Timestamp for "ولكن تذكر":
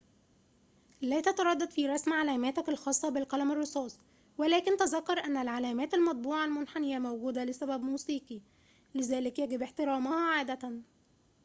4.37-5.23